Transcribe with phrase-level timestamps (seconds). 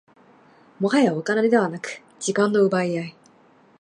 [0.79, 3.15] もはやお金ではなく時間の奪い合い